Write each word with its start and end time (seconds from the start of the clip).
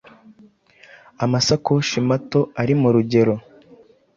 Amasakoshi 1.23 1.97
mato 2.09 2.41
ari 2.61 2.73
murugero 2.81 3.33